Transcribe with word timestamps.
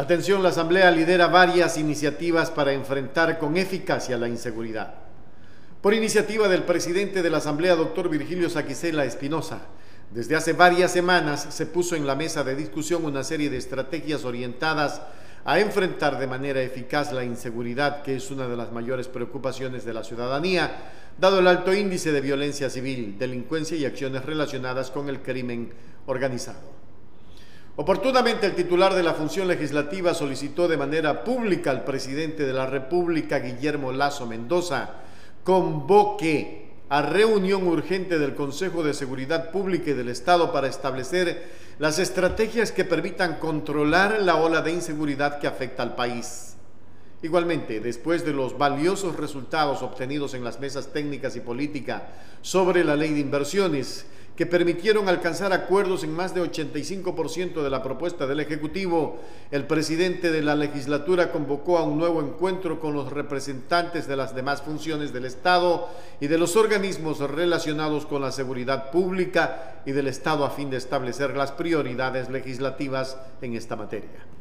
Atención, 0.00 0.42
la 0.42 0.48
Asamblea 0.48 0.90
lidera 0.90 1.26
varias 1.26 1.76
iniciativas 1.76 2.50
para 2.50 2.72
enfrentar 2.72 3.38
con 3.38 3.58
eficacia 3.58 4.16
la 4.16 4.28
inseguridad. 4.28 4.94
Por 5.82 5.92
iniciativa 5.92 6.48
del 6.48 6.62
presidente 6.62 7.22
de 7.22 7.28
la 7.28 7.36
Asamblea, 7.36 7.74
doctor 7.74 8.08
Virgilio 8.08 8.48
Saquicela 8.48 9.04
Espinosa, 9.04 9.60
desde 10.10 10.36
hace 10.36 10.54
varias 10.54 10.90
semanas 10.90 11.48
se 11.50 11.66
puso 11.66 11.96
en 11.96 12.06
la 12.06 12.14
mesa 12.14 12.42
de 12.44 12.56
discusión 12.56 13.04
una 13.04 13.22
serie 13.22 13.50
de 13.50 13.58
estrategias 13.58 14.24
orientadas 14.24 15.02
a 15.44 15.60
enfrentar 15.60 16.18
de 16.18 16.26
manera 16.26 16.62
eficaz 16.62 17.12
la 17.12 17.22
inseguridad, 17.22 18.00
que 18.00 18.16
es 18.16 18.30
una 18.30 18.48
de 18.48 18.56
las 18.56 18.72
mayores 18.72 19.06
preocupaciones 19.06 19.84
de 19.84 19.92
la 19.92 20.02
ciudadanía, 20.02 20.78
dado 21.18 21.40
el 21.40 21.46
alto 21.46 21.74
índice 21.74 22.10
de 22.10 22.22
violencia 22.22 22.70
civil, 22.70 23.18
delincuencia 23.18 23.76
y 23.76 23.84
acciones 23.84 24.24
relacionadas 24.24 24.90
con 24.90 25.10
el 25.10 25.20
crimen 25.20 25.74
organizado. 26.06 26.79
Oportunamente 27.76 28.46
el 28.46 28.54
titular 28.54 28.94
de 28.94 29.02
la 29.02 29.14
función 29.14 29.48
legislativa 29.48 30.12
solicitó 30.12 30.68
de 30.68 30.76
manera 30.76 31.24
pública 31.24 31.70
al 31.70 31.84
presidente 31.84 32.44
de 32.44 32.52
la 32.52 32.66
República, 32.66 33.38
Guillermo 33.38 33.92
Lazo 33.92 34.26
Mendoza, 34.26 34.90
convoque 35.44 36.68
a 36.88 37.02
reunión 37.02 37.66
urgente 37.68 38.18
del 38.18 38.34
Consejo 38.34 38.82
de 38.82 38.94
Seguridad 38.94 39.50
Pública 39.50 39.90
y 39.90 39.94
del 39.94 40.08
Estado 40.08 40.52
para 40.52 40.66
establecer 40.66 41.48
las 41.78 41.98
estrategias 41.98 42.72
que 42.72 42.84
permitan 42.84 43.36
controlar 43.36 44.20
la 44.20 44.36
ola 44.36 44.60
de 44.60 44.72
inseguridad 44.72 45.38
que 45.38 45.46
afecta 45.46 45.82
al 45.82 45.94
país. 45.94 46.56
Igualmente, 47.22 47.80
después 47.80 48.24
de 48.24 48.32
los 48.32 48.56
valiosos 48.56 49.16
resultados 49.16 49.82
obtenidos 49.82 50.32
en 50.32 50.42
las 50.42 50.58
mesas 50.58 50.92
técnicas 50.92 51.36
y 51.36 51.40
políticas 51.40 52.02
sobre 52.40 52.82
la 52.82 52.96
ley 52.96 53.12
de 53.12 53.20
inversiones, 53.20 54.06
que 54.40 54.46
permitieron 54.46 55.06
alcanzar 55.06 55.52
acuerdos 55.52 56.02
en 56.02 56.14
más 56.14 56.34
de 56.34 56.40
85% 56.40 57.62
de 57.62 57.68
la 57.68 57.82
propuesta 57.82 58.26
del 58.26 58.40
Ejecutivo, 58.40 59.18
el 59.50 59.66
presidente 59.66 60.30
de 60.30 60.40
la 60.40 60.54
legislatura 60.54 61.30
convocó 61.30 61.76
a 61.76 61.82
un 61.82 61.98
nuevo 61.98 62.22
encuentro 62.22 62.80
con 62.80 62.94
los 62.94 63.12
representantes 63.12 64.08
de 64.08 64.16
las 64.16 64.34
demás 64.34 64.62
funciones 64.62 65.12
del 65.12 65.26
Estado 65.26 65.90
y 66.20 66.28
de 66.28 66.38
los 66.38 66.56
organismos 66.56 67.18
relacionados 67.18 68.06
con 68.06 68.22
la 68.22 68.32
seguridad 68.32 68.90
pública 68.90 69.82
y 69.84 69.92
del 69.92 70.06
Estado 70.06 70.46
a 70.46 70.50
fin 70.50 70.70
de 70.70 70.78
establecer 70.78 71.36
las 71.36 71.52
prioridades 71.52 72.30
legislativas 72.30 73.18
en 73.42 73.56
esta 73.56 73.76
materia. 73.76 74.39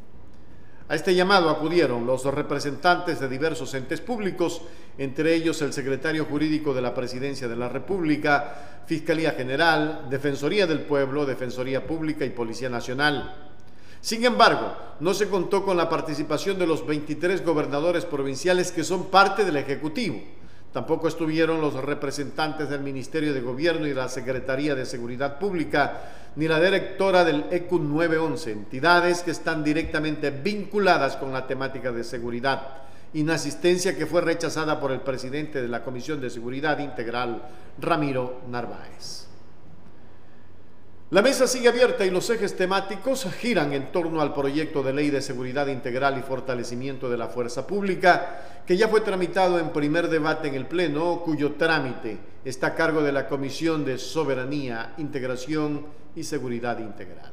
A 0.90 0.96
este 0.96 1.14
llamado 1.14 1.52
acudieron 1.52 2.08
los 2.08 2.26
representantes 2.26 3.20
de 3.20 3.30
diversos 3.30 3.76
entes 3.76 4.02
públicos, 4.02 4.64
entre 4.98 5.36
ellos 5.36 5.62
el 5.62 5.72
secretario 5.72 6.26
jurídico 6.26 6.74
de 6.74 6.82
la 6.82 6.96
Presidencia 6.96 7.48
de 7.48 7.56
la 7.56 7.70
República, 7.70 8.82
Fiscalía 8.88 9.34
General, 9.34 10.08
Defensoría 10.10 10.66
del 10.66 10.82
Pueblo, 10.82 11.28
Defensoría 11.28 11.86
Pública 11.86 12.26
y 12.26 12.32
Policía 12.32 12.70
Nacional. 12.70 13.52
Sin 14.02 14.26
embargo, 14.26 14.74
no 15.00 15.14
se 15.14 15.30
contó 15.30 15.64
con 15.64 15.78
la 15.78 15.90
participación 15.90 16.58
de 16.58 16.66
los 16.66 16.88
23 16.88 17.46
gobernadores 17.46 18.06
provinciales 18.06 18.72
que 18.72 18.84
son 18.84 19.12
parte 19.12 19.46
del 19.46 19.58
Ejecutivo 19.58 20.39
Tampoco 20.74 21.08
estuvieron 21.08 21.62
los 21.62 21.74
representantes 21.74 22.70
del 22.70 22.82
Ministerio 22.82 23.34
de 23.34 23.42
Gobierno 23.42 23.88
y 23.88 23.94
la 23.94 24.08
Secretaría 24.08 24.76
de 24.76 24.86
Seguridad 24.86 25.40
Pública, 25.40 26.02
ni 26.36 26.48
la 26.48 26.60
directora 26.60 27.26
del 27.26 27.46
ECU 27.50 27.80
911, 27.80 28.52
entidades 28.52 29.24
que 29.24 29.32
están 29.32 29.64
directamente 29.64 30.30
vinculadas 30.30 31.16
con 31.16 31.34
la 31.34 31.48
temática 31.48 31.92
de 31.92 32.04
seguridad. 32.04 32.62
Inasistencia 33.14 33.98
que 33.98 34.06
fue 34.06 34.22
rechazada 34.22 34.80
por 34.80 34.92
el 34.92 35.02
presidente 35.02 35.60
de 35.60 35.68
la 35.68 35.84
Comisión 35.84 36.22
de 36.22 36.30
Seguridad 36.30 36.78
Integral, 36.78 37.42
Ramiro 37.80 38.42
Narváez. 38.48 39.26
La 41.12 41.24
mesa 41.24 41.48
sigue 41.48 41.70
abierta 41.70 42.06
y 42.06 42.12
los 42.12 42.30
ejes 42.30 42.56
temáticos 42.56 43.26
giran 43.40 43.74
en 43.74 43.92
torno 43.92 44.22
al 44.22 44.32
proyecto 44.32 44.84
de 44.84 44.94
ley 44.94 45.10
de 45.10 45.24
seguridad 45.24 45.66
integral 45.66 46.20
y 46.20 46.22
fortalecimiento 46.22 47.10
de 47.10 47.18
la 47.18 47.30
fuerza 47.30 47.66
pública, 47.66 48.62
que 48.68 48.78
ya 48.78 48.88
fue 48.90 49.02
tramitado 49.02 49.58
en 49.58 49.72
primer 49.72 50.08
debate 50.08 50.50
en 50.50 50.54
el 50.54 50.68
Pleno, 50.68 51.22
cuyo 51.22 51.54
trámite 51.54 52.20
está 52.46 52.68
a 52.68 52.76
cargo 52.76 53.02
de 53.02 53.12
la 53.12 53.28
Comisión 53.28 53.86
de 53.86 53.98
Soberanía, 53.98 54.94
Integración 55.00 55.88
y 56.16 56.24
Seguridad 56.24 56.78
Integral. 56.78 57.32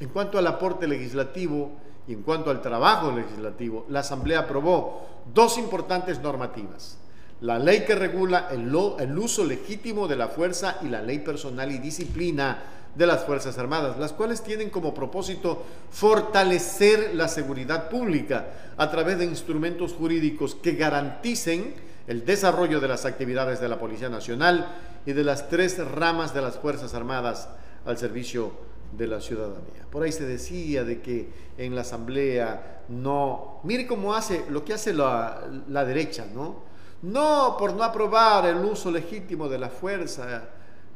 En 0.00 0.08
cuanto 0.08 0.36
al 0.36 0.48
aporte 0.48 0.88
legislativo 0.88 1.70
y 2.08 2.14
en 2.14 2.22
cuanto 2.22 2.50
al 2.50 2.60
trabajo 2.60 3.12
legislativo, 3.12 3.86
la 3.88 4.00
Asamblea 4.00 4.40
aprobó 4.40 5.06
dos 5.32 5.58
importantes 5.58 6.18
normativas 6.18 6.98
la 7.40 7.58
ley 7.58 7.84
que 7.84 7.94
regula 7.94 8.48
el, 8.50 8.68
el, 8.98 9.18
uso 9.18 9.44
legítimo 9.44 10.06
de 10.06 10.16
la 10.16 10.28
fuerza 10.28 10.78
y 10.82 10.88
la 10.88 11.00
ley 11.00 11.20
personal 11.20 11.72
y 11.72 11.78
disciplina 11.78 12.62
de 12.94 13.06
las 13.06 13.24
Fuerzas 13.24 13.56
Armadas, 13.56 13.98
las 13.98 14.12
cuales 14.12 14.42
tienen 14.42 14.68
como 14.68 14.92
propósito 14.92 15.64
fortalecer 15.90 17.14
la 17.14 17.28
seguridad 17.28 17.88
pública 17.88 18.48
a 18.76 18.90
través 18.90 19.18
de 19.18 19.24
instrumentos 19.24 19.94
jurídicos 19.94 20.54
que 20.56 20.72
garanticen 20.72 21.74
el 22.08 22.24
desarrollo 22.24 22.80
de 22.80 22.88
las 22.88 23.04
actividades 23.04 23.60
de 23.60 23.68
la 23.68 23.78
Policía 23.78 24.08
Nacional 24.08 24.66
y 25.06 25.12
de 25.12 25.24
las 25.24 25.48
tres 25.48 25.78
ramas 25.78 26.34
de 26.34 26.42
las 26.42 26.58
Fuerzas 26.58 26.92
Armadas 26.94 27.48
al 27.86 27.96
servicio 27.96 28.52
de 28.98 29.06
la 29.06 29.20
ciudadanía. 29.20 29.86
Por 29.90 30.02
ahí 30.02 30.12
se 30.12 30.26
decía 30.26 30.82
de 30.82 31.00
que 31.00 31.28
en 31.56 31.74
la 31.76 31.82
Asamblea 31.82 32.82
no, 32.88 33.60
mire 33.62 33.86
cómo 33.86 34.14
hace 34.14 34.44
lo 34.50 34.64
que 34.64 34.74
hace 34.74 34.92
la, 34.92 35.48
la 35.68 35.84
derecha, 35.84 36.26
¿no? 36.34 36.69
No 37.02 37.56
por 37.58 37.72
no 37.74 37.82
aprobar 37.82 38.46
el 38.46 38.56
uso 38.56 38.90
legítimo 38.90 39.48
de 39.48 39.58
la 39.58 39.70
fuerza. 39.70 40.48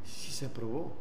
Sí 0.05 0.33
se 0.33 0.47
aprobó. 0.47 0.93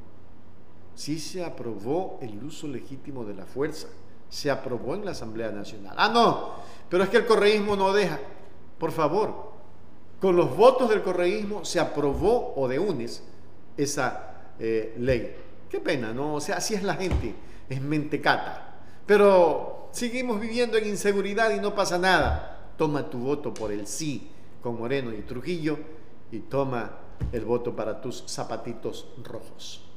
Sí 0.95 1.19
se 1.19 1.43
aprobó 1.43 2.19
el 2.21 2.41
uso 2.43 2.67
legítimo 2.67 3.25
de 3.25 3.33
la 3.33 3.45
fuerza. 3.45 3.87
Se 4.29 4.49
aprobó 4.49 4.95
en 4.95 5.05
la 5.05 5.11
Asamblea 5.11 5.51
Nacional. 5.51 5.95
Ah, 5.97 6.09
no, 6.09 6.51
pero 6.89 7.03
es 7.03 7.09
que 7.09 7.17
el 7.17 7.25
correísmo 7.25 7.75
no 7.75 7.91
deja. 7.91 8.19
Por 8.77 8.91
favor, 8.91 9.51
con 10.19 10.35
los 10.35 10.55
votos 10.55 10.89
del 10.89 11.03
correísmo 11.03 11.65
se 11.65 11.79
aprobó 11.79 12.53
o 12.55 12.67
de 12.67 12.79
UNES 12.79 13.23
esa 13.75 14.53
eh, 14.59 14.95
ley. 14.97 15.35
Qué 15.69 15.79
pena, 15.79 16.13
¿no? 16.13 16.35
O 16.35 16.41
sea, 16.41 16.57
así 16.57 16.75
es 16.75 16.83
la 16.83 16.95
gente, 16.95 17.35
es 17.69 17.81
mentecata. 17.81 18.79
Pero 19.05 19.89
seguimos 19.91 20.39
viviendo 20.39 20.77
en 20.77 20.87
inseguridad 20.87 21.51
y 21.51 21.59
no 21.59 21.75
pasa 21.75 21.97
nada. 21.97 22.71
Toma 22.77 23.09
tu 23.09 23.19
voto 23.19 23.53
por 23.53 23.71
el 23.71 23.85
sí 23.85 24.29
con 24.63 24.79
Moreno 24.79 25.13
y 25.13 25.21
Trujillo 25.21 25.77
y 26.31 26.39
toma 26.39 26.97
el 27.31 27.45
voto 27.45 27.75
para 27.75 28.01
tus 28.01 28.23
zapatitos 28.27 29.07
rojos. 29.21 29.92